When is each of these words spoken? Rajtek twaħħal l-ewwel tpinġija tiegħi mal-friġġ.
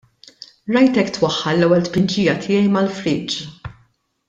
Rajtek 0.75 1.11
twaħħal 1.17 1.59
l-ewwel 1.61 1.85
tpinġija 1.89 2.35
tiegħi 2.47 2.73
mal-friġġ. 2.79 3.39